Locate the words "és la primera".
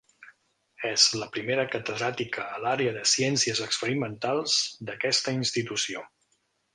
0.91-1.65